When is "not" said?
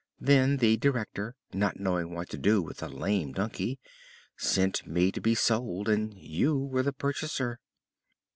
1.53-1.79